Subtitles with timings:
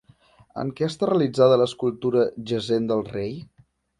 [0.61, 3.37] En què està realitzada l'escultura jacent del rei?